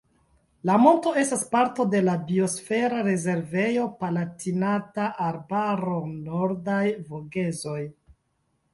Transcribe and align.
La 0.69 0.77
monto 0.83 1.11
estas 1.23 1.43
parto 1.51 1.85
de 1.95 2.01
la 2.07 2.15
Biosfera 2.31 3.03
rezervejo 3.09 3.85
Palatinata 4.01 5.07
Arbaro-Nordaj 5.29 6.83
Vogezoj. 7.15 7.81